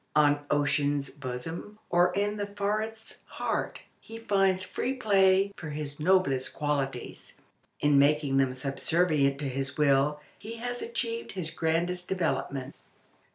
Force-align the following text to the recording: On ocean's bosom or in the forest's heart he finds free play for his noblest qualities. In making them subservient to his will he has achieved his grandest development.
On 0.15 0.39
ocean's 0.49 1.11
bosom 1.11 1.77
or 1.91 2.11
in 2.15 2.37
the 2.37 2.47
forest's 2.47 3.21
heart 3.27 3.81
he 3.99 4.17
finds 4.17 4.63
free 4.63 4.93
play 4.95 5.53
for 5.55 5.69
his 5.69 5.99
noblest 5.99 6.55
qualities. 6.55 7.39
In 7.81 7.99
making 7.99 8.37
them 8.37 8.55
subservient 8.55 9.37
to 9.37 9.45
his 9.47 9.77
will 9.77 10.19
he 10.39 10.55
has 10.55 10.81
achieved 10.81 11.33
his 11.33 11.51
grandest 11.51 12.09
development. 12.09 12.73